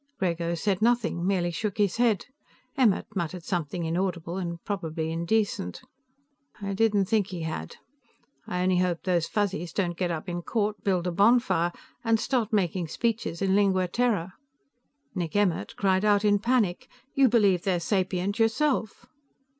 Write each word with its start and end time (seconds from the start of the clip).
Grego 0.17 0.55
said 0.55 0.81
nothing, 0.81 1.27
merely 1.27 1.51
shook 1.51 1.77
his 1.77 1.97
head. 1.97 2.25
Emmert 2.75 3.05
muttered 3.15 3.43
something 3.43 3.83
inaudible 3.85 4.35
and 4.37 4.59
probably 4.63 5.11
indecent. 5.11 5.79
"I 6.59 6.73
didn't 6.73 7.05
think 7.05 7.27
he 7.27 7.41
had. 7.43 7.75
I 8.47 8.63
only 8.63 8.79
hope 8.79 9.03
those 9.03 9.27
Fuzzies 9.27 9.71
don't 9.71 9.95
get 9.95 10.09
up 10.09 10.27
in 10.27 10.41
court, 10.41 10.83
build 10.83 11.05
a 11.05 11.11
bonfire 11.11 11.71
and 12.03 12.19
start 12.19 12.51
making 12.51 12.87
speeches 12.87 13.43
in 13.43 13.53
Lingua 13.53 13.87
Terra." 13.87 14.33
Nick 15.13 15.35
Emmert 15.35 15.75
cried 15.75 16.03
out 16.03 16.25
in 16.25 16.39
panic. 16.39 16.89
"You 17.13 17.29
believe 17.29 17.61
they're 17.61 17.79
sapient 17.79 18.39
yourself!" 18.39 19.05